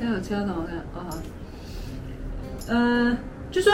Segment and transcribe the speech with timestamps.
[0.00, 0.78] 还有其他什么看？
[0.94, 1.18] 哦好，
[2.68, 3.16] 呃，
[3.50, 3.72] 就说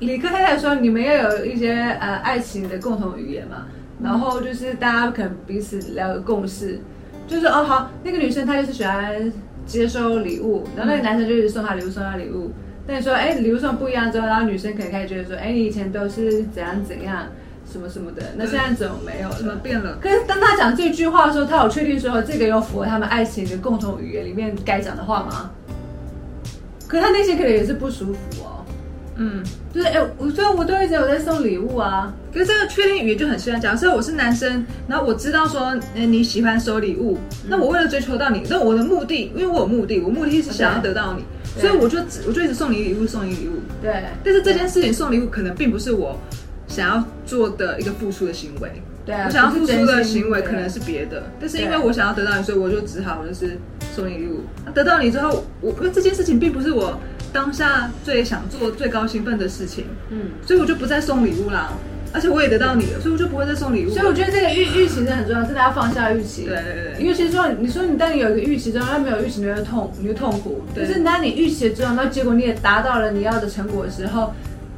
[0.00, 3.66] 理科太太说你们要有一些呃爱情的共同语言嘛，
[4.02, 6.78] 然后就是大家可能彼此聊个共识，
[7.26, 9.32] 就是哦好，那个女生她就是喜欢
[9.66, 12.52] 接收礼物，然后那个男生就一直送她礼物送她礼物，
[12.86, 17.26] 那你说哎礼物送不一样之后，然后女生可能开始觉得说哎你以前都是怎样怎样
[17.70, 19.56] 什么什么的，那现在怎么没有怎么？
[19.56, 19.98] 变了？
[20.00, 25.50] 可是当他讲这句话的时候，他有确定说这个有符合他们爱情的共同语言里面该讲的话吗？
[26.88, 28.64] 可是他内心可能也是不舒服哦，
[29.16, 29.42] 嗯，
[29.74, 33.60] 就是哎、我虽然我都一直有在送礼物啊，可是这个确定语言就很奇怪。
[33.60, 41.22] 假设我是男生，然后我知道说，呃，你喜欢收礼物，那我为了追求到你，那我的目的，因为我有目的，我目的是想要得到你，
[41.54, 41.68] 对。
[41.68, 43.60] 所以我就只我就一直送你礼物，送你礼物。
[43.82, 46.18] 对，但是这件事情送礼物可能并不是我
[46.66, 48.70] 想要做的一个付出的行为，
[49.08, 53.58] 对啊，我想要付出的行为可能是别的，但是因为我想要得到你，所以我就只好就是
[53.96, 54.42] 送你礼物。
[54.66, 57.00] 那得到你之后，我因为这件事情并不是我
[57.32, 60.18] 当下最想做、最高兴奋的事情，嗯。
[60.46, 61.72] 所以我就不再送礼物啦。
[62.10, 63.90] 而且我也得到你了，所以我就不会再送礼物。
[63.90, 66.46] 所以我觉得这个预预期真的很重要，真的要放下预期。
[66.46, 70.62] 对对对因为其实说，你说你当你有一个预期之后，他没有预期，你会痛，你会痛苦。
[70.74, 74.32] 对可是当你预期了之后，那结果你也达到了你要的成果的时候，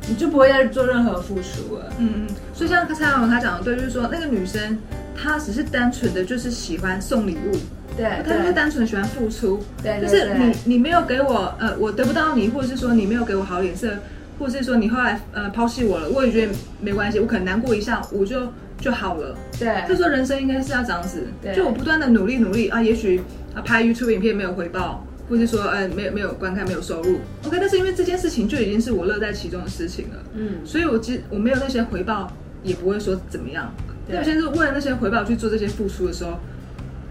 [0.08, 1.92] 你就不会再做任何付出了。
[1.98, 4.78] 嗯嗯，所以像蔡康永他讲的对，就是说那个女生
[5.14, 7.56] 她只是单纯的就是喜欢送礼物，
[7.96, 13.98] 对她就是单纯的喜欢付出，对对但是你你没有给我呃，我得不到你，或者是说你没有给我好脸色，
[14.38, 18.48] 或者是说你后来呃抛弃我了，我也觉得没关系，我可能难过一下，我就
[18.78, 19.36] 就好了。
[19.58, 19.86] 对。
[19.86, 23.20] 就说人生应该是要这样子对，就我不断的努力努力啊，也许
[23.54, 32.30] 啊拍 YouTube 影片没有回报，或是说哎没有没有观看没有收入，OK，但是因为这件事情就已经是我乐在其中的事情了，嗯，所以我其实我没有那些回报，
[32.64, 33.72] 也不会说怎么样。
[34.06, 34.16] 对。
[34.16, 36.32] 那我现在是为了那些回报去做这些付出的时候，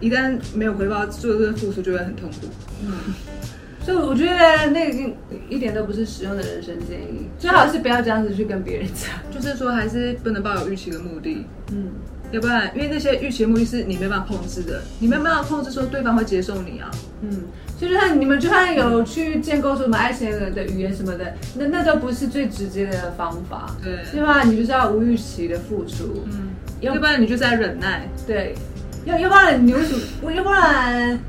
[0.01, 2.47] 一旦没有回报，做这些付出就会很痛苦。
[2.85, 2.91] 嗯。
[3.81, 5.15] 所以我觉得那个
[5.47, 9.09] 一点都不是实用的人生建议，最好是不要这样子去跟别人讲。
[9.33, 11.87] 就是说还是不能抱有预期的目的，嗯，
[12.31, 16.91] 要不然因为那些预期的目的是你没办法控制的，你没办法控制说对方会接受你啊。
[17.21, 17.31] 嗯，
[17.77, 23.75] 所以就算你们就算有去建构出什么爱情的语言什么的，那那都不是最直接的方法。
[23.83, 24.43] 对对吧？
[24.43, 26.23] 你就是要无预期的付出。
[26.31, 26.49] 嗯，
[26.81, 28.07] 要要不然你就在忍耐。
[28.27, 28.55] 对，
[29.05, 30.31] 要要不然你为什么？
[30.31, 31.19] 要不然，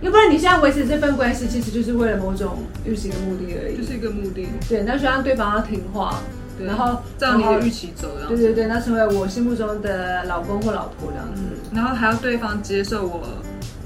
[0.00, 3.76] 要不然你现在维持这份关系，其实就是为了某种预期的目的而已。
[3.76, 8.28] 就是一个目的，对，那就让对方要听话，对然后照你的预期走，这样。
[8.28, 11.42] 对对对，那成为我心目中的老公或老婆这样子。
[11.74, 13.22] 然后还要对方接受我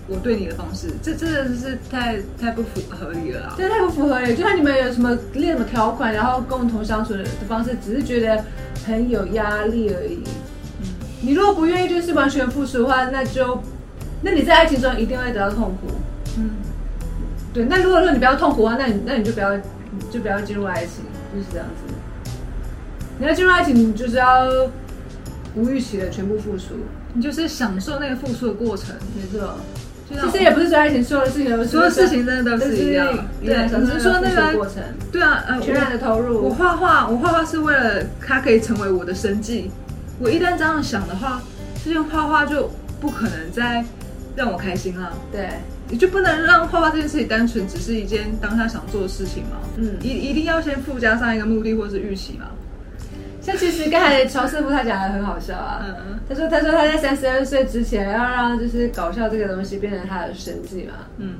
[0.08, 3.54] 我对你的方式，这真的是太太不符合理了啦。
[3.56, 8.44] 这太不符合了，就算你们有什么列什么条款，然后共同相处的方式，只是觉得
[8.86, 10.22] 很有压力而已。
[10.80, 10.88] 嗯
[11.24, 13.62] 你如果不愿意就是完全付出的话，那就，
[14.22, 15.86] 那你在爱情中一定会得到痛苦。
[16.36, 16.50] 嗯，
[17.54, 19.56] 对，那如果说你不要痛苦的话，那你那你就不要
[20.10, 21.81] 就不要进入爱情，就是这样子。
[23.22, 24.48] 你要进入爱情，你就是要
[25.54, 26.74] 无预期的全部付出，
[27.14, 29.54] 你就是享受那个付出的过程，没错。
[30.08, 33.16] 其实也不是说爱情所有的事情所有事情真的都是一样。
[33.40, 36.42] 对，只是说那个过程，对啊，呃，全然的投入。
[36.42, 39.70] 我我画画，我画画是为了它可以成为我的生计。
[40.18, 41.40] 我一旦这样想的话，
[41.84, 42.68] 这件画画就
[43.00, 43.84] 不可能再
[44.34, 45.12] 让我开心了。
[45.30, 45.48] 对，
[45.88, 49.58] 你就不能让画画这件事情单纯只是一件当下想做的事情嘛？
[49.76, 52.46] 嗯一一定要先附加上一个目的或是预期嘛。
[53.42, 55.84] 像其实刚才乔师傅他讲的很好笑啊，
[56.28, 61.34] 他说他说他在三十二岁之前要让就是搞笑这个东西变成他的神迹嘛，嗯，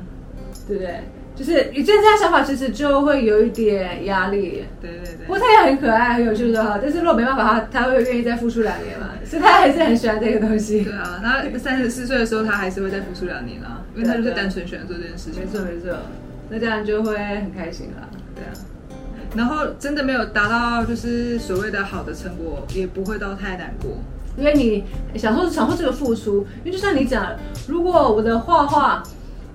[0.67, 1.01] 对不对？
[1.35, 4.65] 就是你这样想法，其实就会有一点压力。
[4.83, 5.39] 对对对不过。
[5.39, 6.79] 他也很可爱，很有趣的哈。
[6.81, 10.93] 但是如果没办法，他他会愿意再付出两年嘛，所以他还是很喜欢这个东西对。
[10.93, 15.47] 啊，然后三十四岁的时候，他还是会再付出两年啦，因为他就是单纯喜欢做这件事情没。
[15.47, 15.97] 错没错，
[16.51, 18.07] 那这样就会很开心啦。
[18.35, 18.53] 对啊，
[19.35, 23.91] 然后真的没有达到就是所谓的好的成果，也不会到太难过。
[24.37, 24.85] 因为你
[25.19, 27.37] 享受享受这个付出，因为就像你讲，
[27.69, 29.03] 如果我的画画，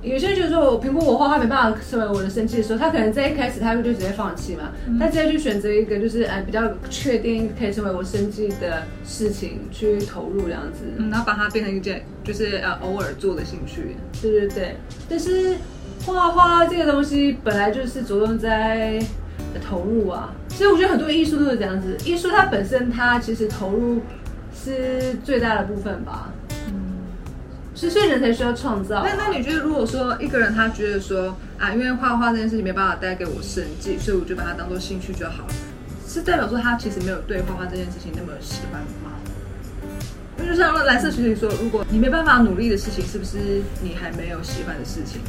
[0.04, 10.84] 有些人就是说我评估我画画没办法成为我的生计的时候，他可能在一开始他就直接放弃嘛，他直接去选择一个就是哎比较确定可以成为我生计的事情去投入这样子。
[10.98, 13.96] 嗯，然后把它变成一件就是呃偶尔做的兴趣。
[14.22, 14.76] 对对对，
[15.10, 15.56] 但是
[16.06, 19.00] 画画这个东西本来就是着重在
[19.60, 21.98] 投入啊，所以我觉得很多艺术都是这样子。
[22.06, 24.02] 艺术它本身它其实投入
[24.54, 26.32] 是最大的部分吧，
[26.68, 27.06] 嗯，
[27.74, 35.54] 所以所以人才需要创造啊、那那你觉得，如果说一个人他觉得说啊，因为画画这件事情没办法带给我生计，所以我就把它当做兴趣就好了，
[36.08, 39.12] 是代表说他其实没有对画画这件事情那么喜欢吗？
[40.40, 43.38] 因为就像蓝色学姐说，如果你没办法努力的事情，是不是
[43.82, 45.20] 你还没有喜欢的事情？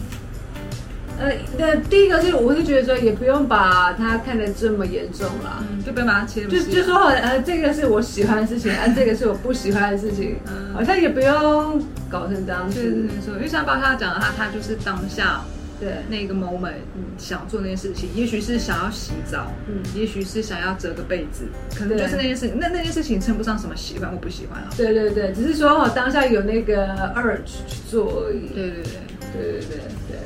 [1.19, 5.65] 呃，那第一个是我是觉得说，也不用把它看得这么严重啦。
[5.69, 12.81] 嗯，就不要把它切就就说呃，这个是我喜欢的事情，啊，这个是我不喜欢的事情，嗯好像也不用搞成这样子。
[12.81, 15.41] 没错，因为像巴他讲的，他他就是当下
[15.81, 16.75] 对，那个 moment
[17.19, 24.71] 想做那件事情，也许是想要洗澡，嗯也许是想要折个被子，可能就是那件事情，那那件事情称不上什么喜欢或不喜欢啊。
[24.77, 26.87] 对对对，只是说我，当下有那个
[27.17, 28.55] urge 去做而已。
[28.55, 28.93] 对对对。
[29.31, 29.77] 对对对
[30.09, 30.19] 对，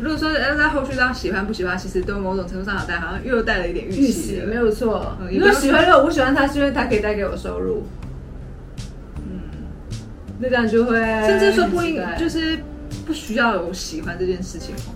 [0.00, 5.16] 如果说要在后续他喜欢不喜欢，其实都某种程度上有带，好像又带了一点预预期没有错。
[5.30, 7.84] 如果喜欢，如果我不喜欢他，是因为他可以带给我收入，
[9.18, 9.40] 嗯，
[10.38, 12.58] 那这样就会甚至说不应就是
[13.06, 14.94] 不需要有喜欢这件事情哦。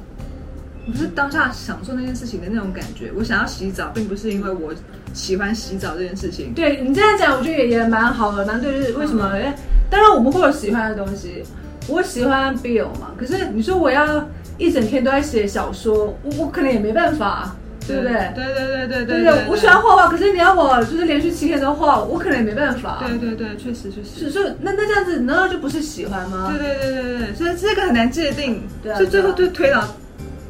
[0.91, 3.13] 我是当下享受那件事情的那种感觉。
[3.15, 4.75] 我想要洗澡，并不是因为我
[5.13, 6.55] 喜欢洗澡这件事情。
[6.55, 8.47] 对你这样讲，我觉得也也蛮好的。
[8.47, 9.29] 蛮对就是为什么？
[9.35, 9.55] 嗯哎、
[9.91, 11.45] 当然我们会有喜欢的东西。
[11.89, 14.27] 我喜欢 Bill 嘛，可是你说我要
[14.59, 17.57] 一整天都在写小说，我我可能也没办法，
[17.87, 18.13] 对不对？
[18.35, 22.99] 对对对对对对，我喜欢画画，可是你要我就是连续七天都画，我可能也没办法。
[23.07, 24.27] 对对对，确实确实。
[24.27, 26.53] 是，所以那那这样子，难道就不是喜欢吗？
[26.53, 29.85] 对对对对对，所以这个很难界定，对啊所以最后就推导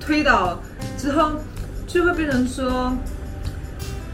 [0.00, 0.58] 推倒
[0.96, 1.32] 之后，
[1.86, 2.96] 就会变成说，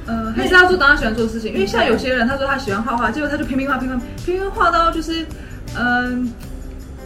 [0.07, 1.53] 呃，还是要做当他喜欢做的事情。
[1.55, 5.25] 因为像有些人，他说他喜欢画画，结果他就拼命画，拼命拼命画到就是，
[5.79, 6.31] 嗯、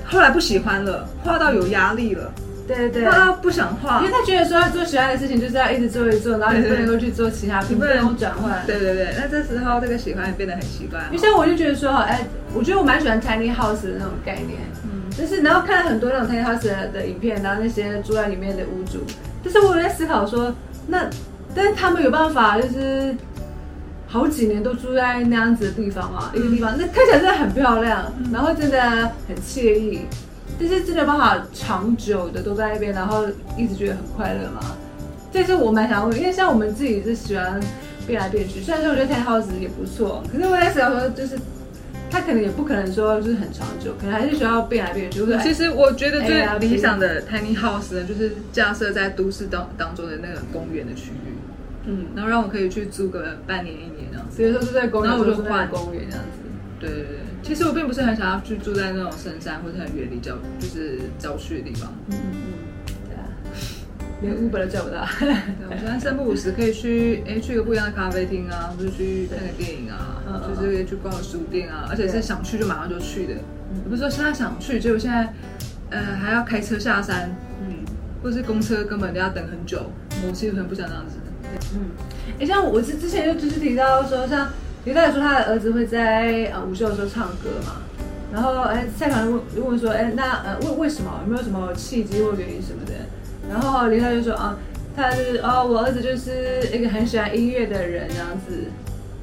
[0.06, 2.32] 后来不喜欢了，画到有压力了，
[2.68, 4.12] 对对对，他不想画因为。
[4.12, 8.64] 他觉得说他做喜欢的事情就是要一直做一直做，然后你不能够去做其他，你不能够转换。
[8.66, 11.00] 对对对，那这时候这个喜欢也变得很奇怪。
[11.10, 12.20] 因为像我就觉得说，哎，
[12.54, 15.10] 我觉得我蛮喜欢 tiny house 的那种概念，嗯。
[15.16, 19.00] 就是然后看了很多那种 tiny house 的的影片，然后那些住在里面的屋主，
[19.42, 20.54] 但是我有在思考说，
[20.86, 21.08] 那
[21.54, 23.16] 但是他们有办法就是
[24.06, 28.80] 好几年都住在那样子的地方嘛，一个地方，那看起来真的很漂亮，然后真的
[29.26, 30.02] 很惬意，
[30.58, 33.26] 但是真的有办法长久的都在那边，然后
[33.56, 34.60] 一直觉得很快乐嘛？
[35.30, 37.60] 这是我蛮想问，因为像我们自己是喜欢
[38.06, 41.38] 变来变去，虽然说我觉得 tiny house 也不错，可是我在思考说，就是
[42.10, 51.36] 他可能也不可能说就是很长久，可能还是需要变来变去，或者其实我觉得最理想的 tiny house 呢，就是架设在都市当当中的那个公园的区域，
[51.84, 54.38] 嗯，然后让我可以去租个半年一年这样子。
[54.38, 56.38] 比如说住在公园，然后我就换公园这样子。
[56.80, 61.90] 对对对，其实我并不是很想要去住在那种深山或者很远离郊，就是郊区的地方。
[62.10, 63.24] 嗯嗯嗯，对啊，
[64.20, 65.08] 连 Uber 都叫不到。
[65.18, 65.30] 对
[65.70, 70.20] 我现在三不五时可以去，哎，去一个不一样的咖啡厅啊，或者去看个电影啊
[70.60, 73.34] 就是去逛个书店啊，而且是想去就马上就去的，
[73.72, 73.80] 嗯。
[73.88, 75.32] 不是说现在想去，结果现在
[75.88, 77.34] 呃还要开车下山，
[77.66, 77.76] 嗯。
[78.22, 79.90] 或者是公车根本都要等很久，
[80.26, 81.16] 我其实很不想这样子。
[81.74, 81.80] 嗯，
[82.38, 84.50] 哎，像我之之前就就是提到说，像
[84.84, 87.76] 李大爷说他的儿子会在呃午休的时候唱歌嘛，
[88.32, 92.92] 然后哎蔡康问就问说，哎那呃为为什么有没有什么契机或原因什么的？
[93.50, 94.56] 然后李大爷就说啊，
[94.96, 98.70] 他就是哦我儿子就是一个很喜欢音乐的人这样子。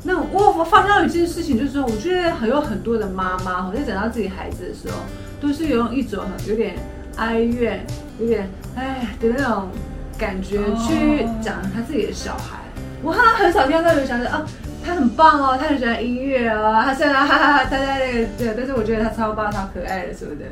[0.08, 5.00] 那我我发现到一件事情，就是说，我觉得很有很多的妈妈，好像讲到自己孩子的时候，
[5.42, 6.76] 都是有用一种有点
[7.16, 7.84] 哀怨、
[8.20, 9.70] 有点哎的那种
[10.16, 12.60] 感觉去讲他自己的小孩。
[13.02, 14.46] 我好像很少听到有人讲说啊，
[14.86, 20.46] 他很棒哦，他很喜欢音乐哦，他虽然哈哈哈，他在那个对，但是我觉得他超棒，超可爱的什么的。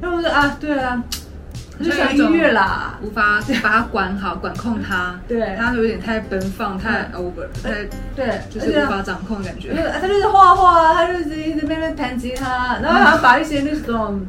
[0.00, 1.02] 那我说啊，对啊，
[1.78, 2.98] 他就喜欢音乐啦。
[3.02, 9.74] 无法把他管好、管控他，对它有点太奔放、太 over，太对，就是无法掌控感觉。
[10.00, 14.20] 他就是画画，他就是一直在那边弹吉他，然后还要把一些那种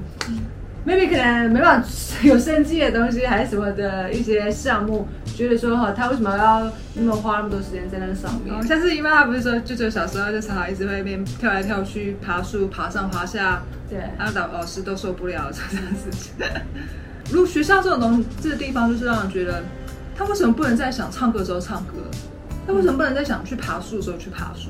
[0.85, 1.89] maybe 可能没办法
[2.23, 8.61] 有生计的东西，还是什么的一些项目，觉得说哈，他为什么要那么花那么多时间在那上面哦，？
[8.65, 16.33] 像是因为他不是说，舅舅小时候就常常一直会那边跳来跳去、爬树、爬上爬下，对，然后老老师都受不了这样的事情。
[17.31, 19.63] 如果学校这种东这个地方，就是让人觉得，
[20.15, 21.93] 他为什么不能在想唱歌的时候唱歌？
[22.65, 24.69] 他为什么不能在想去爬树的时候去爬树？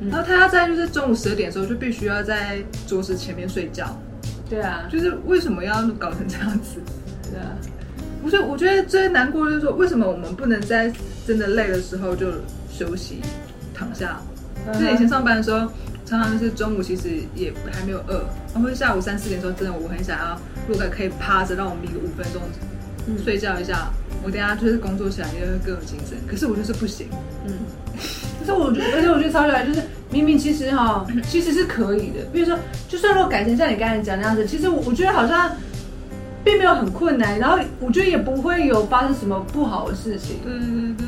[0.00, 4.00] 嗯然后他要在就是中午十二点的时候就必须要在桌子前面睡觉，
[4.50, 6.80] 对啊，就是为什么要搞成这样子？
[7.30, 7.56] 对啊，
[8.22, 10.92] 我觉得我觉得最难过的就是说，为什么我们不能在
[11.26, 12.26] 真的累的时候就
[12.70, 13.20] 休息
[13.72, 14.20] 躺下？
[14.74, 15.70] 就是以前上班的时候，
[16.04, 20.38] 常常就是中午其实也还没有饿，然后下午三四点的时候，真的我很想要，
[20.68, 22.42] 如果可以趴着让我眯个五分钟
[23.06, 23.90] 嗯睡觉一下，
[24.22, 26.18] 我等下就是工作起来也会更有精神。
[26.28, 27.06] 可是我就是不行，
[27.46, 27.52] 嗯，
[28.40, 29.80] 可是我觉得，而且我觉得超起来就是
[30.10, 32.24] 明明其实哈，其实是可以的。
[32.32, 35.50] 比如说，就算如果改成像你刚才讲那样子，其实我我觉得好像
[36.44, 40.38] 并没有很困难，然后我觉得也不会有发生什么不好的事情。
[40.42, 41.06] 对对对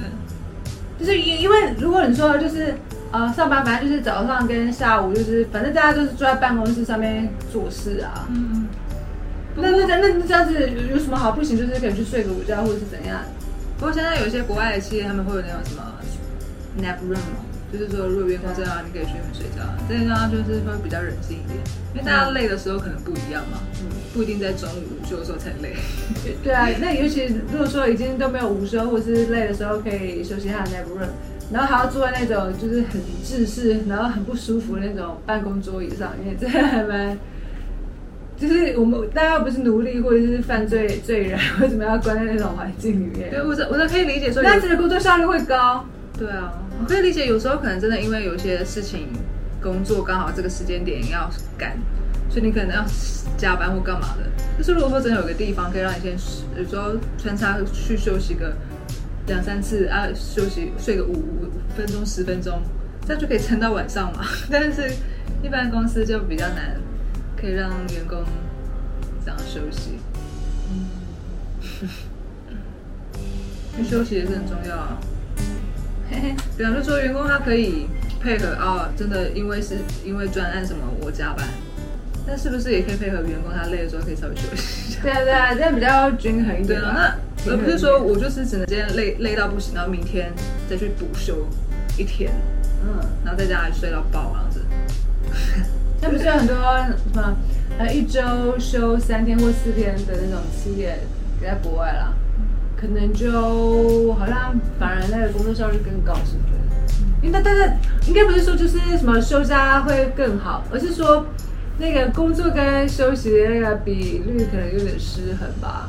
[0.98, 2.74] 就是因因为如果你说就是
[3.10, 8.28] 呃上班，反正就是早上跟下午，就是反正大家都是坐在办公室上面做事啊。
[8.30, 8.68] 嗯，
[9.56, 11.58] 那那那那这样子有有什么好不行？
[11.58, 13.20] 就是可以去睡个午觉，或者是怎样？
[13.78, 15.82] 不过现在有一些国外的企业，他们会有那种什么
[16.80, 17.18] nap room，
[17.72, 19.62] 就是说如果员工这样，你可以去那边睡觉。
[19.88, 21.58] 这些地方就是会比较人性一点，
[21.94, 25.74] 因为大家累的时候可能不一样嘛，嗯，不一定在中午午休的时候才累。
[26.44, 31.08] 对啊， 那尤其如果说已经都没有午休或是累的时候，可以休息一下 nap room，
[31.52, 37.16] 然后还要坐在那种就是很制式，然后很不舒服的那种办公桌椅上因为，这还蛮。
[38.34, 43.30] 就是我们大家又不是奴隶或者是犯罪罪人，为什么要关在那种环境里面？
[43.30, 45.84] 对，我我这可以理解说，那样子的工作效率会高。
[46.18, 46.52] 对啊，
[46.82, 49.06] 我可以理解，有时候可能真的因为有些事情
[49.62, 51.78] 工作刚好这个时间点要赶，
[52.28, 52.84] 所以你可能要
[53.38, 54.24] 加班或干嘛的。
[54.56, 56.16] 但是如果说真的有个地方可以让你先，
[56.56, 58.56] 有时候穿插去休息个
[59.28, 62.60] 两三次啊，休息睡个五五分钟十分钟，
[63.06, 64.24] 这样就可以撑到晚上嘛。
[64.50, 64.92] 但是
[65.40, 66.76] 一般公司就比较难。
[67.36, 68.24] 可以让员工
[69.24, 69.98] 这样休息，
[73.76, 75.00] 嗯， 休息也是很重要啊。
[76.12, 77.86] 嘿嘿，比方说员工他可以
[78.20, 81.46] 配合啊，真的因为是因为专案什么我加班，
[82.26, 85.00] 那是不是也可以配合员工他累的时候可以稍微休息一下？
[85.02, 87.16] 对啊对啊，这样比较均衡一点啊。
[87.46, 90.30] 那而不是说我就是只能今天累累到不行，然后明天
[90.68, 91.46] 再去补休
[91.96, 92.30] 一天，
[92.84, 94.60] 嗯，然后在家里睡到爆这样子。
[96.02, 97.36] 那不是有很多什么
[97.78, 98.20] 呃一周
[98.58, 100.98] 休三天或四天的那种企业，
[101.40, 102.12] 在国外啦，
[102.82, 107.22] 可能就好像反而那个工作效率更高，是不是？
[107.22, 107.72] 因为但是
[108.08, 111.24] 应该不是说就是什么休假会更好，而是说
[111.78, 115.88] 那个工作跟休息的那个比率可能有点失衡吧。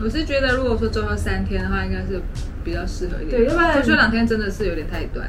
[0.00, 2.20] 我是觉得如果说周休三天的话，应该是
[2.62, 3.40] 比较适合一点。
[3.40, 5.26] 对，要不然周休两天真的是有点太短。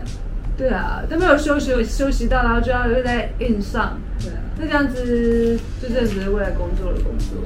[0.57, 3.97] 对啊，都没有休息休息到，然后就要又在硬上。
[4.19, 7.37] 对啊，那这样子就真的只是为了工作的工作。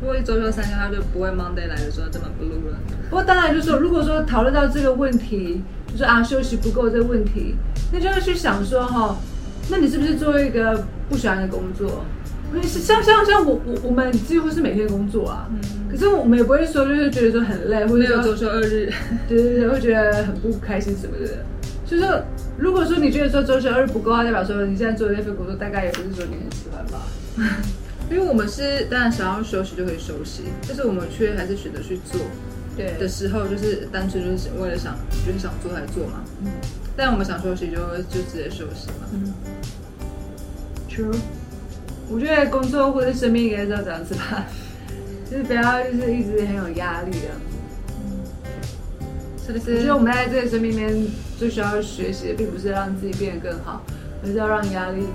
[0.00, 2.78] 如果一周休三天，他就不会 Monday 来的时候这么 blue 了。
[3.08, 7.54] 不过当然就是说，如果说讨论到这个问题，就是啊休息不够这个问题，
[7.92, 9.16] 那就要去想说哈，
[9.70, 12.04] 那你是不是做一个不喜欢的工作？
[12.62, 15.48] 像像像我我我们几乎是每天工作啊，
[15.90, 18.88] 可是我们也不会说就是觉得说很累，或者有周休二日，
[19.28, 21.44] 对对对，会觉得很不开心什么的。
[21.84, 22.22] 就是说，
[22.56, 27.02] 如果说你觉得说周休二日不够啊，代表说你现在做的那份工作大概也不是说你很喜欢吧？
[28.10, 32.20] 因为我们是当然想要休息就可以休息，但是我们却还是选择去做。
[32.76, 34.94] 对的时候，就是单纯就是为了想，
[35.24, 36.22] 就是想做才做嘛。
[36.44, 36.52] 嗯。
[36.96, 37.76] 但我们想休息就
[38.08, 39.08] 就直接休息嘛。
[39.12, 39.34] 嗯。
[40.88, 41.16] True。
[42.08, 44.44] 我觉得工作或者生命应该是要这样子吧，
[45.30, 47.28] 就是不要就是一直很有压力的。
[49.48, 51.06] 我觉得我们在这个生命里面
[51.38, 53.82] 最需要学习的，并不是让自己变得更好，
[54.22, 55.06] 而是要让压力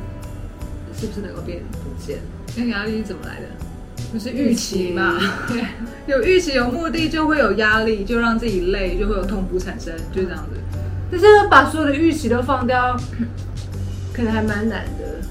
[0.98, 2.20] 是不是能够变不见？
[2.58, 3.48] 那压力是怎么来的？
[4.14, 5.18] 就是预期嘛？
[6.08, 10.60] 有预期有目的就会有压力，就让自己累，就会有痛苦产生，就这样子。
[11.10, 12.98] 但是把所有的预期都放掉，
[14.14, 15.22] 可能还蛮难的。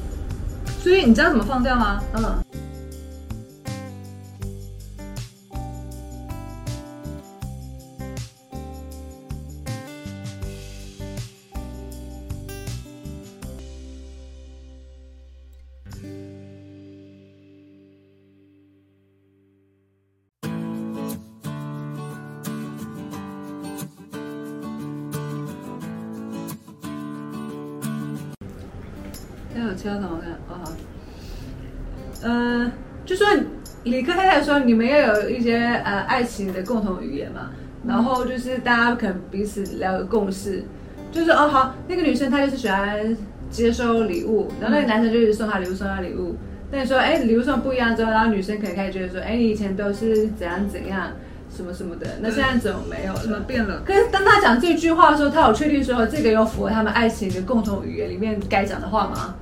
[0.83, 2.01] 所以你知道怎么放掉吗？
[2.15, 2.45] 嗯。
[29.77, 30.33] 其他怎么看？
[30.49, 30.73] 哦好，
[32.23, 32.73] 呃，
[33.05, 33.27] 就说
[33.85, 37.51] 理科太太说，你们要有一些呃爱情的共同语言嘛，
[37.87, 40.65] 然后就是大家可能彼此聊个共识，
[41.11, 43.17] 就是哦好，那个女生她就是喜欢
[43.51, 46.37] 接收礼物，然后那个男生就一直送她礼物，送她礼物。
[46.73, 51.11] 那你说，哎，礼物送不一样之后，然后女生可能开始觉得说，哎，你以前都是怎样怎样，
[51.53, 53.15] 什么什么的，那现在怎么没有？
[53.15, 53.83] 怎么变了？
[53.85, 59.35] 可是当他讲这句话的时候，他有确定说这个有符合他们爱情的共同语言里面该讲的话吗？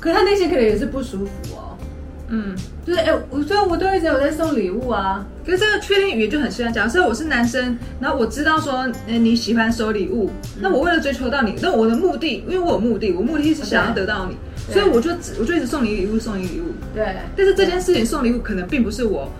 [0.00, 1.76] 可他内心可能也是不舒服哦，
[2.28, 2.54] 嗯，
[2.86, 14.36] 就是哎，我虽然我都一直有在送礼物啊，可是这个确定语言就很喜欢假设我是男生，然后我知道说，哎，你喜欢收礼物，那我为了追求到你，那我的目的，因为我有目的，我目的是想要得到你，
[14.72, 17.16] 所以我就只我就一直送你礼物，送你礼物，对。
[17.36, 19.30] 但是这件事情送礼物可能并不是我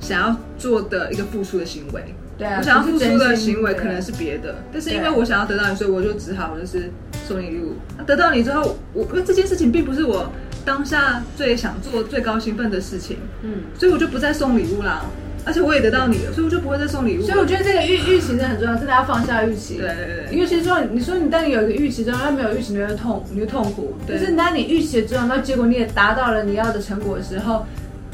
[0.00, 2.02] 想要做的一个付出的行为。
[2.38, 6.88] 对啊，我想要付出的行为可能是别的，但是因为我想要得到你，所以我就只好就是
[7.26, 7.74] 送你礼物。
[8.06, 10.30] 得到你之后，我因为这件事情并不是我
[10.64, 15.04] 当下最想做、最高兴奋的事情，嗯，所以我就不再送礼物啦。
[15.44, 17.22] 而且我也得到你了，所以我就不会再送礼物。
[17.22, 19.78] 所以我觉得这个预预期真的很重要，真的要放下预期。
[19.78, 23.96] 对对对，因为其实说你说你当你有一个预期之后，他没有预期你会痛，你就痛苦。
[24.06, 27.66] 但是当你预期了之后，那结果你也达到了你要的成果的时候。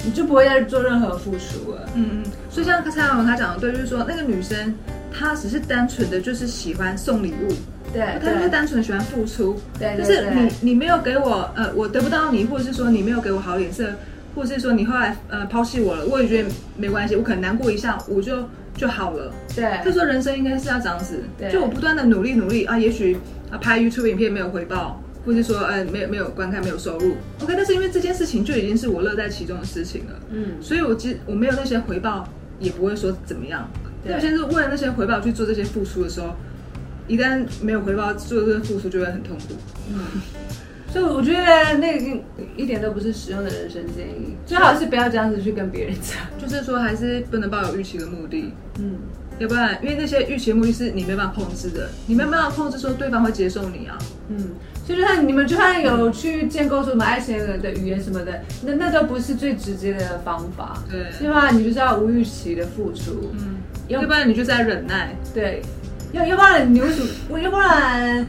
[0.04, 1.88] 你就不会再做任何付出了。
[1.94, 4.74] 嗯嗯，所以像蔡康永他讲的对，就是说那个女生
[5.12, 7.52] 她只是单纯的就是喜欢送礼物，
[7.92, 13.92] 对，她就是单纯的喜欢付出，对，就是你你没有给我呃我得不到你，或者是说你没有给我好脸色，
[14.34, 19.32] 或者是说你后来呃抛弃我了，我也觉得没关系，我可能难过一下我就就好了。
[19.54, 23.16] 对，就说人生应该是要这样子，就我不断的努力努力啊，也许
[23.50, 25.00] 啊拍 YouTube 影片没有回报。
[25.24, 32.28] 或是说，呃，没有没有观看，没有收入，OK，但是因为这件事情就已经是我乐在其中的事情了，嗯，所以我其实我没有那些回报，
[32.60, 33.68] 也不会说怎么样。
[34.04, 36.36] 那现在是为了那些回报去做这些付出的时候，
[37.08, 39.54] 一旦没有回报，做这些付出就会很痛苦。
[39.90, 39.98] 嗯，
[40.92, 42.20] 所以我觉得那个
[42.54, 48.98] 一点都不是实用的人生建议，最好是不要这样子去跟别人讲，就是说还是不能抱有预期的目的，嗯，
[49.38, 53.98] 要不然因为那些预期的目的是你没办法控制的，你没办法控制说对方会接受你啊，
[54.28, 54.50] 嗯。
[54.86, 60.82] 所以就算你们就算有去建构什么爱情的语言什么的，那那都不是最直接的方法。
[60.90, 61.50] 对，对吧？
[61.50, 63.56] 你就是要无预期的付出，嗯，
[63.88, 65.16] 要不然你就在忍耐。
[65.32, 65.62] 对，
[66.12, 67.00] 要要不然你为什
[67.30, 67.40] 么？
[67.40, 68.26] 要不然，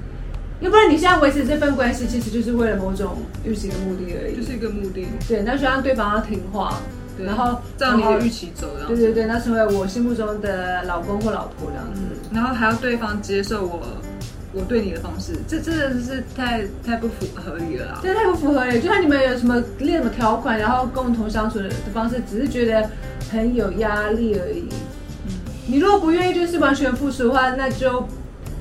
[0.62, 5.06] 要不然你现在维持这份关系，其实就是为了某种预期的目的而已，就是一个目的。
[5.28, 6.80] 对，那就让对方要听话，
[7.24, 12.02] 然后照你的预期走，对对对，那成为我心目中的老公或老婆这样子，
[12.34, 13.82] 然后还要对方接受我。
[14.58, 18.00] 我对你的方式，这真的是太太不符合理了啦！
[18.02, 22.90] 这太不符合理，就算你们有什么列什么条款，然后共同相处的方式，只是觉得
[23.30, 24.70] 很有压力而已。
[25.28, 25.34] 嗯，
[25.68, 28.08] 你如果不愿意就是完全付出的话，那就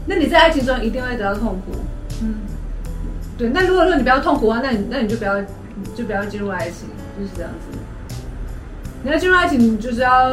[0.06, 1.78] 那你在爱情中一定会得到痛苦。
[2.22, 2.34] 嗯，
[3.38, 3.50] 对。
[3.50, 5.40] 那如果说你不要痛苦的话，那你那你就不要
[5.94, 7.73] 就不要进入爱情，就是这样子。
[9.04, 10.32] 你要进入爱情，你就是要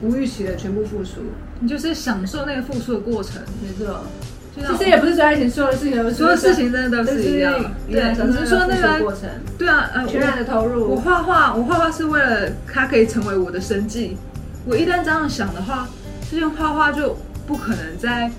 [0.00, 1.20] 无预期的全部付出，
[1.58, 4.04] 你就是享受那个付出的过程，没错。
[4.54, 7.52] 其实也不是说爱情，所有的事情，所有事情真的都是一样。
[7.90, 9.28] 对，只是说那个过程。
[9.58, 10.88] 对啊，呃，全然的投入。
[10.88, 14.16] 我画画，我画画是为了它可以成为我的生计。
[14.64, 15.88] 我一旦这样想的话，
[16.30, 18.30] 这件画画就不可能再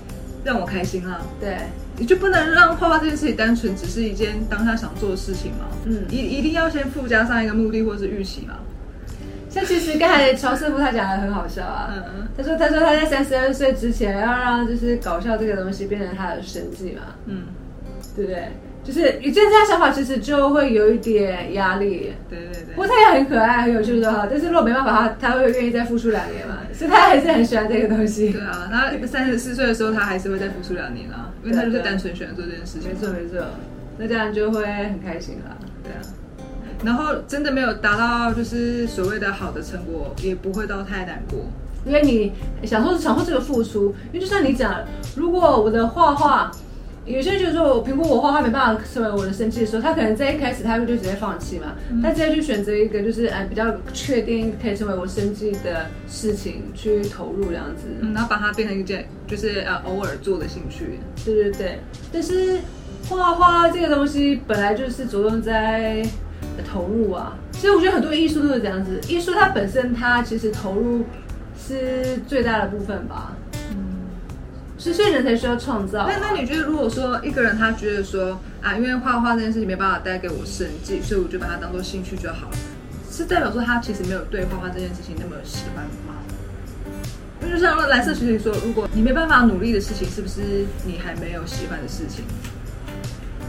[0.42, 1.20] 让我开心了。
[1.38, 1.58] 对，
[1.98, 5.66] 你就不能让画画这件事情单纯只是一件当下想做的事情嘛？
[5.84, 8.54] 嗯，一一定要先附加上一个目的或是预期嘛。
[9.50, 11.94] 像其实刚才乔师傅他讲的很好笑啊，
[12.36, 17.44] 他说他说他在三十二岁之前要让就是搞笑这个东西变成他的生计嘛，嗯，
[18.14, 18.48] 对不对？
[18.84, 22.74] 就是你这样想法其实就会有一点压力，对对对。
[22.74, 28.32] 不过他也很可爱很有趣的哈，但是如果没办法他他会愿意再付出两年嘛，所以他还是很喜欢这个东西。
[28.32, 32.88] 对啊，他三十四岁的时候他还是会再付出两年啊，因为他就是单纯喜欢做这件事情。
[32.90, 33.44] 没错没错，
[33.98, 36.00] 那这样就会很开心了，对啊。
[36.84, 41.40] 然后真的没有达到就是所谓的好的成果，也不会到太难过，
[41.84, 42.32] 因为你
[42.66, 43.94] 享受享受这个付出。
[44.12, 44.84] 因为就像你讲，
[45.16, 46.52] 如果我的画画，
[47.04, 61.00] 有些人就是说我评估我画画没办法成为我的生计的时候，他可能在一开始他会就直接放弃嘛，他直接去选择一个就是哎比较确定可以成为我生计的事情去投入这样子，然后把它变成一件就是呃偶尔做的兴趣。
[61.24, 61.80] 对对对，
[62.12, 62.58] 但是
[63.08, 66.06] 画画这个东西本来就是着重在。
[66.62, 69.00] 投入啊，其实我觉得很多艺术都是这样子。
[69.08, 71.04] 艺术它本身，它其实投入
[71.56, 73.36] 是最大的部分吧。
[73.70, 74.08] 嗯，
[74.78, 76.06] 所以人才需要创造。
[76.08, 82.56] 那那你觉得，如果说一个人他觉得说啊，因为画画这件事情没办法带给我生计，所以我就把它当做兴趣就好了，
[83.10, 86.14] 是代表说他其实没有对画画这件事情那么喜欢吗？
[87.40, 92.24] 因为就像蓝色学姐说，如果你没办法努力的事情，是不是你还没有喜欢的事情？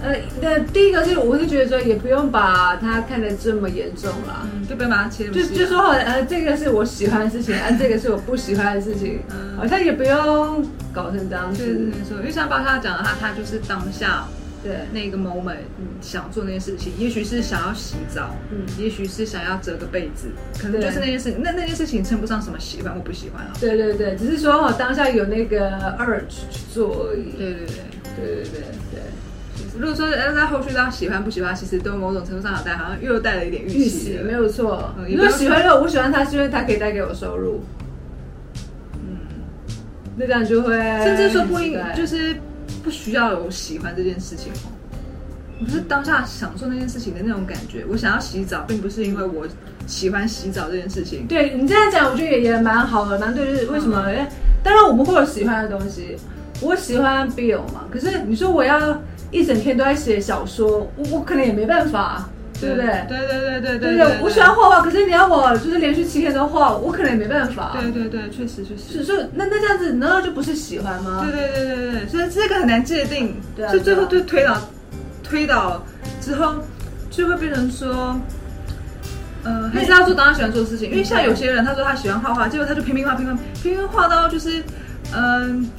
[0.01, 5.27] 呃，那第一个是，我是觉得说，也不用把它看得这么严重啦，就不要把它切。
[5.29, 9.19] 就就说好，呃，这个是我喜欢的事情， 啊，这个是我不喜欢的事情，
[9.57, 11.63] 好像也不用搞成这样子。
[12.07, 14.25] 说，因为像巴他讲的，他他就是当下
[14.63, 15.57] 对那个 moment
[16.01, 23.51] 想做那件事情，也许是想要洗澡，嗯，也许是想要折个被子，可能就是那件事，那那件事情称不上什么喜欢或不喜欢啊。
[23.59, 27.33] 对对对，只是说哦，当下有那个 urge 去做而已。
[27.37, 27.67] 对对对
[28.15, 28.63] 对对对对。
[29.77, 34.93] 如果说要在后续他喜欢不喜欢，其实都某种程度上有带，好像又带了一点预期，没有错。
[35.07, 37.61] 如果喜欢，如果我喜欢他，是因为他可以带给我收入。
[38.95, 39.17] 嗯，
[40.17, 42.35] 那这样就会，甚至说不应，就是
[42.83, 44.71] 不需要有喜欢这件事情哦。
[45.61, 47.85] 我是当下享受那件事情的那种感觉。
[47.89, 49.47] 我想要洗澡，并不是因为我
[49.85, 51.27] 喜欢洗澡这件事情。
[51.27, 53.45] 对你这样讲，我觉得也也蛮好的，蛮对。
[53.45, 54.01] 就是为什么？
[54.07, 54.29] 哎，
[54.63, 56.17] 当然我们会有喜欢的东西。
[56.61, 59.01] 我喜欢 Bill 嘛，可是你说我要。
[59.31, 62.27] 一整天都在写小说，我我可能也没办法，
[62.59, 62.85] 对不对？
[63.07, 64.17] 对对对对对对。
[64.21, 67.77] 我喜欢画画，可是你要我就是连续七天都画，我可能也没办法。
[67.79, 68.99] 对对对，确实确实。
[68.99, 71.25] 是是，那那这样子，难道就不是喜欢吗？
[71.25, 73.35] 对对对对对，所以这个很难界定。
[73.55, 73.69] 对啊。
[73.69, 74.57] 所以最后就推导，
[75.23, 75.83] 推导
[76.19, 76.55] 之后
[77.09, 78.19] 就会变成说，
[79.43, 84.63] 呃，还是要做当他喜欢做的事情，因为像有些人，他说他喜欢画画，结果他就拼命画，拼命拼命画到就是，
[85.15, 85.69] 嗯，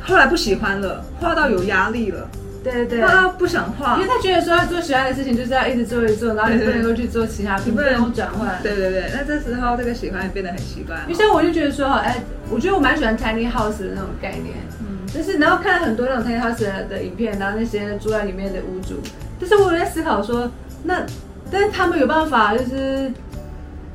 [0.00, 2.28] 后来不喜欢了，画到有压力了。
[2.62, 8.62] 对对对，他不想画，因为他觉得说他做喜欢的事情就是要一直做一做，然后你不能够去做其他，你不能转换。
[8.62, 10.96] 对对对，那这时候这个喜欢也变得很奇怪。
[11.06, 19.00] 因为像我就觉得说，哎，我觉得我蛮喜欢 tiny house 的那种概念，嗯，就是然后看了很多那种 tiny house 的影片，然后那些住在里面的屋主，
[19.40, 20.50] 但是我在思考说，
[20.84, 21.04] 那
[21.50, 23.10] 但是他们有办法就是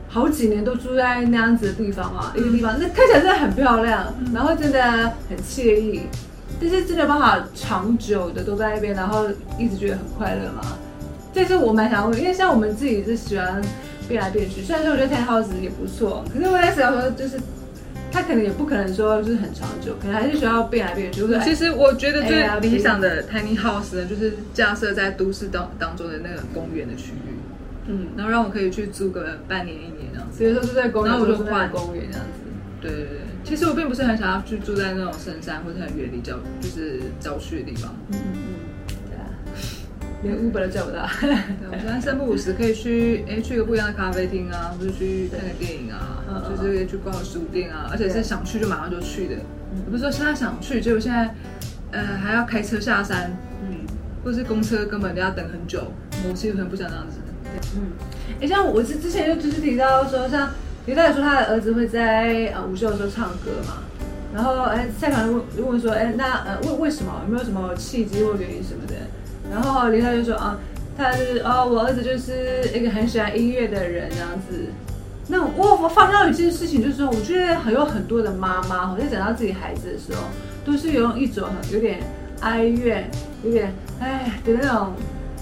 [0.10, 4.82] 好几年都住在那样子的地方嘛，一个地方，那看起来真的很漂亮，然后真的
[5.30, 6.02] 很惬意。
[6.60, 9.28] 但是真的办法长久的都在那边，然后
[9.60, 10.78] 一直觉得很快乐嘛？
[11.34, 13.62] 这是我蛮想问，因为像我们自己是喜欢
[14.08, 17.40] 变来变去，虽然说我觉得 tiny house 也不错，可是我在想说，就是
[18.12, 21.22] 他可能也不可能说就是很长久，可能还是需要变来变去。
[21.44, 27.36] 其实我觉得最理想的 tiny house 呢，就是架设在都市当当中的那个公园的区域，
[27.86, 32.40] 嗯，然后让我可以去租个半年一年这样子，所以说是在公园，然后我就换公园这样子。
[32.82, 37.96] 对对对，其实我并不是很想要去住在那种深山或者很远离郊，就是郊区的地方。
[38.12, 38.38] 嗯嗯
[38.90, 39.24] 嗯，对啊，
[40.22, 41.08] 连 Uber 都叫不到。
[41.72, 49.36] 我喜欢三不五时可以去，哎，去一个不一样的咖啡厅啊，或者去看个电影啊，就是去逛个书店啊，而且是想去就马上就去的。
[49.90, 51.34] 不是说现在想去，结果现在
[51.92, 53.32] 呃还要开车下山，
[53.64, 53.78] 嗯，
[54.26, 55.90] 或是公车根本都要等很久，
[56.28, 57.18] 我其实很不想这样子。
[57.78, 57.92] 嗯，
[58.42, 60.52] 哎，像我之之前就只是提到说像。
[60.88, 63.84] 李大说他的儿子会在呃午休的时候唱歌嘛，
[64.34, 68.96] 然后哎蔡康问问说哎那呃为为什么有没有什么契机或原因什么的？
[69.52, 70.58] 然后李大就说啊
[70.98, 74.70] 他是哦我儿子就是一个很喜欢音乐的人这样子。
[75.28, 80.24] 那我我发现到一件事情就是说，我觉得很有很多的妈妈在讲到自己孩子的时候，
[80.66, 82.00] 都是用一种有点
[82.40, 83.12] 哀怨、
[83.44, 84.94] 有点哎的那种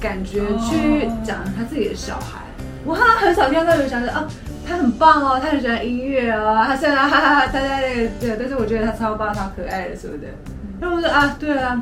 [0.01, 2.41] 感觉去讲他自己的小孩。
[2.83, 4.27] 我好像很少听到有讲说啊。
[4.67, 10.33] 他很棒哦，他很喜欢音乐哦，他虽然哈哈哈，他在那个对，但是我觉得他超棒，超可爱的，是不是？
[10.79, 11.81] 那我说啊，对啊，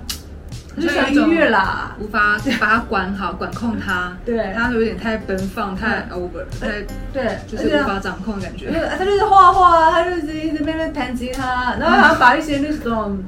[0.75, 8.71] 他就喜欢音乐啦，无法把他管好，管控他，对，他有点太奔放，太 over，太对，就是无法掌控感觉。
[8.97, 13.23] 他就是画画，他就是一直在那边弹吉他，然后还要把一些那种。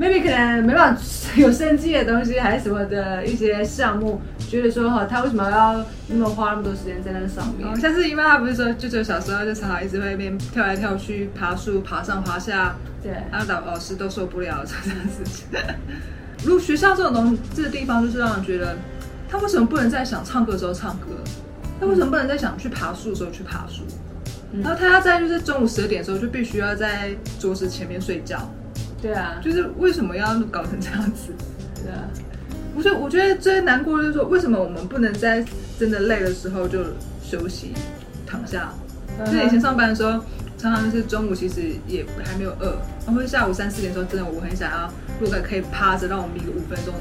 [0.00, 1.02] Maybe 可能没办法
[1.36, 7.76] 有生计的东西，还是什么的一些项目，觉得说哈，他为什么要那么花那么多时间在那上面？
[7.78, 15.46] 像是因为他不是说，就只有小时候就常常一直会边跳来跳去，爬树、爬上爬下，对，然后老老师都受不了这样事情。
[16.42, 18.74] 如果学校这种东这个地方，就是让人觉得，
[19.28, 21.08] 他为什么不能在想唱歌的时候唱歌？
[21.78, 23.82] 他为什么不能在想去爬树的时候去爬树？
[24.62, 28.50] 然后他要在就是中午十二点的时候就必须要在桌子前面睡觉。
[29.00, 31.32] 对啊，就是为什么要搞成这样子？
[31.82, 32.04] 对啊，
[32.74, 35.44] 不是，我觉得最难过就是说，为什么我们不能在
[35.78, 36.84] 真的累的时候就
[37.22, 37.72] 休息
[38.26, 38.72] 躺下？
[39.26, 40.22] 就以前上班的时候，
[40.58, 46.94] 常常就是中午其实也还没有饿，然后下午三四点的时候，真的我很想要，如果可以趴着让我眯个五分钟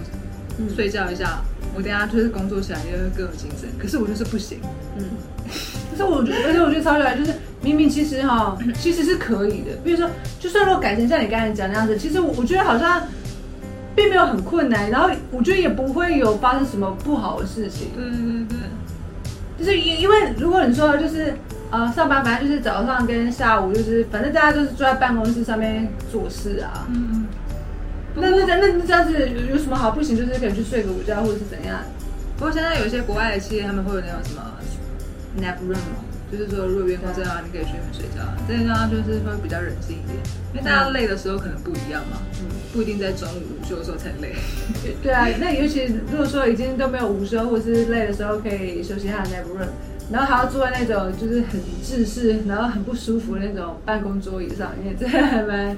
[0.74, 1.42] 睡觉一下，
[1.76, 3.70] 我等下就是工作起来也会更有精神。
[3.78, 4.60] 可是我就是不行，
[4.98, 5.04] 嗯。
[5.92, 7.34] 可是我觉得，而且我觉得超起来就是。
[7.62, 9.76] 明明其实哈，其实是可以的。
[9.84, 13.04] 比如说，就算如果改成像你刚才讲那样子，其实我我觉得好像
[13.96, 17.90] 并没有很困难，然后我觉得也不会有发生什么不好的事情。
[17.96, 18.58] 对对对，
[19.60, 21.34] 就是因因为如果你说就是
[21.70, 26.88] 呃上班，反正就是早上跟下午，就是反正大家都是坐在办公室上面做事啊。
[26.90, 27.26] 嗯嗯。
[28.16, 30.18] 那那那那这样子有有什么好不行？
[30.18, 31.80] 就是可以去睡个午觉，或者是怎样？
[32.38, 34.42] 不过现在有一些国外的企业，他们会有那种什么
[35.38, 35.78] nap room。
[36.32, 38.22] 就是说，如果员工这样，你可以睡眠睡觉。
[38.48, 40.20] 这样就是会比较人性一点，
[40.54, 44.36] 因为大家累的时候可能不一样嘛，嗯，不一定在中午午休的时候才累。
[45.02, 49.70] 对啊，那尤其如果说已经都没有午休，或是累的时候可以休息一下，nap room，
[50.12, 55.76] 然后还要坐在那种就是很自式，然后很不舒服的那种办公桌椅上因为，这还蛮，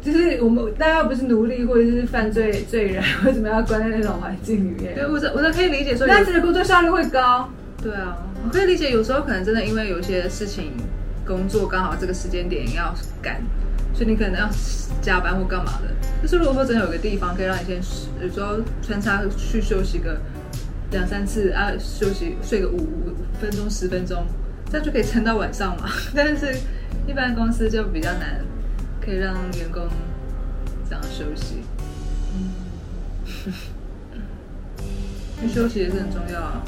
[0.00, 4.94] 就是我们大家不是奴隶或者是犯罪罪人， 为什么要关在那种环境里面？
[4.94, 7.48] 对，我我可以理解说，那样子的工作效率会高。
[7.84, 8.18] 对啊。
[8.42, 10.72] 我可以理解，有时候可能真的因为有些事情
[11.26, 12.92] 工作刚好这个时间点要
[13.22, 13.40] 赶，
[13.94, 14.50] 所以你可能要
[15.00, 15.94] 加班或干嘛的。
[16.22, 17.82] 就是如果说真的有个地方可以让你先，
[18.22, 20.18] 有时候穿插去休息个
[20.90, 24.24] 两三次啊，休息睡个五五分钟十分钟，
[24.70, 25.90] 这样就可以撑到晚上嘛。
[26.14, 26.56] 但是
[27.06, 28.42] 一般公司就比较难，
[29.00, 29.86] 可以让员工
[30.88, 31.62] 这样休息。
[32.34, 32.50] 嗯，
[35.48, 36.64] 休息也是很重要啊。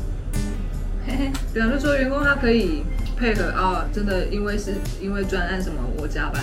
[1.54, 2.82] 比方说，员工他可以
[3.16, 6.42] 配合啊，真的，因为是因为专案什么我加班，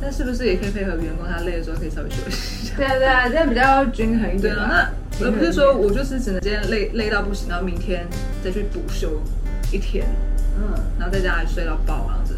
[0.00, 2.76] 但是不是也可以配合员工他累的时候可以稍微休息一下？
[2.78, 4.54] 对啊对啊，这样比较均衡一点。
[4.54, 4.90] 那
[5.24, 8.06] 而不是说我就是只能今天累累到不行，然后明天
[8.42, 9.22] 再去补休，
[9.70, 10.04] 一天，
[10.58, 12.36] 嗯，然后在家里睡到爆这样子。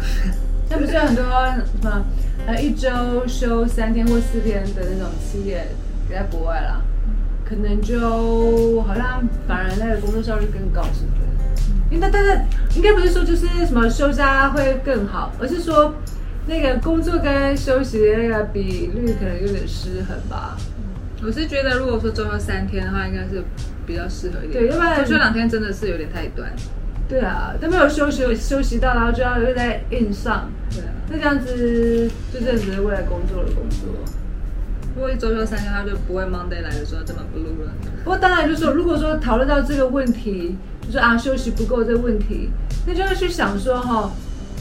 [0.70, 2.04] 那不是有很多什么
[2.46, 2.88] 呃一周
[3.26, 5.66] 休三天或四天的那种企业，
[6.10, 6.80] 在国外啦，
[7.48, 11.64] 可能就好像反而那个工作效率更高，是不是？
[11.90, 12.44] 因为大家
[12.76, 15.94] 应该不是说就是什么休假会更好，而是说
[16.46, 20.56] 那个工作跟休息的那个比率可能有点失衡吧。
[21.24, 23.42] 我是觉得，如果说周休三天的话，应该是
[23.86, 24.62] 比较适合一点。
[24.64, 26.52] 对要不然周休两天真的是有点太短。
[27.08, 33.88] 对啊，都没有休息休息到，然后就要又在硬上，对啊，那这样子就真的只是为了工作而工作。
[34.98, 37.72] 如果一周休三天，他就不会 Monday 来的时候这么 blue 了。
[38.02, 42.50] 不过当然就是说，如果说讨论到这个问题，就是啊休息不够这个问题，
[42.84, 44.10] 那就要去想说哈，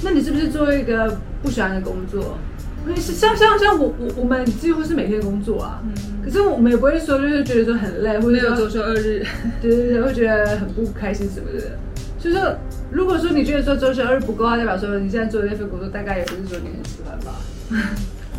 [0.03, 2.37] 那你是不是做一个不喜欢的工作？
[2.85, 5.81] 因为是像像像我我我们几乎是每天工作啊，
[6.23, 9.25] 可是我们也不会说就是觉得说很累，或者说周休二日，
[9.59, 11.79] 对对对，会觉得很不开心什么的。
[12.19, 12.55] 就是说，
[12.91, 17.33] 如果说你觉得说周休二日不够啊，代表说你现在做的那份工作大概也不是说你很喜欢吧？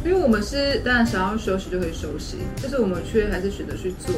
[0.04, 4.14] 因为我们是当然想要休息就可以休息，但是我们却还是选择去做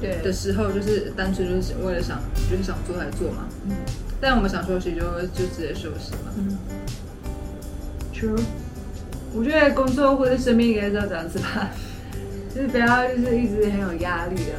[0.00, 3.46] 对的时候，就是单纯就是为了想就是想做才做嘛。
[3.66, 3.76] 嗯，
[4.20, 6.32] 但我们想休息就就直接休息嘛。
[6.38, 6.58] 嗯
[8.14, 8.40] ，True。
[9.34, 11.70] 我觉得工作或者生命应该是要这样子吧，
[12.54, 14.52] 就是不要就是一直很有压力的。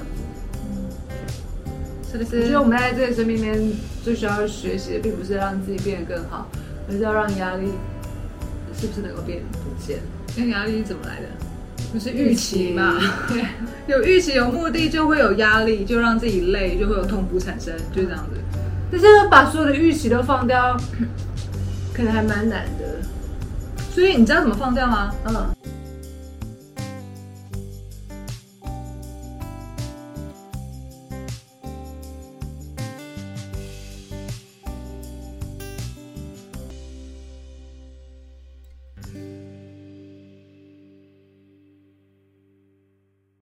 [2.12, 2.42] 是不是？
[2.42, 3.72] 我觉得我们在这个生命里面
[4.04, 6.48] 最需要学习的，并不是让自己变得更好，
[6.88, 7.72] 而是要让压力
[8.80, 10.00] 是不是能够变不见。
[10.38, 11.28] 那压力是怎么来的？
[11.92, 12.96] 不是预期嘛？
[13.28, 13.44] 对，
[13.88, 18.40] 有预期有目的就会有压力，就让自己累，就会有痛苦产生，就这样子。
[18.92, 20.78] 但是把所有的预期都放掉，
[21.94, 23.00] 可能还蛮难的。
[23.92, 25.12] 所以你知道怎么放掉吗？
[25.28, 25.59] 嗯。